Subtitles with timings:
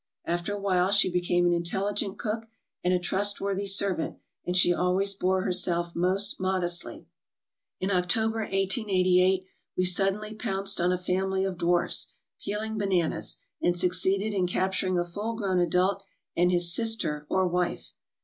[0.25, 2.47] After a while she became an intelli gent cook,
[2.83, 7.05] and a trustworthy servant, and she always bore herself most modestly.
[7.79, 9.45] In October, 1888,
[9.77, 15.05] we suddenly pounced on a family of dwarfs, peeling bananas, and succeeded in capturing a
[15.05, 16.03] full grown adult
[16.35, 17.91] and his sister, or wife.